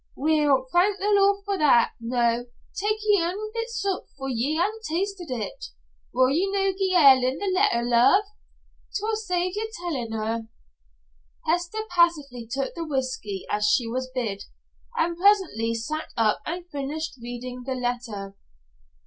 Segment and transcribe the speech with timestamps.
[0.15, 1.91] Weel, thank the Lord for that.
[1.99, 5.65] Noo, tak ye anither bit sup, for ye ha'e na tasted it.
[6.11, 8.23] Wull ye no gie Ellen the letter, love?
[8.97, 10.47] 'Twill save ye tellin' her."
[11.45, 14.45] Hester passively took the whisky as she was bid,
[14.97, 18.33] and presently sat up and finished reading the letter.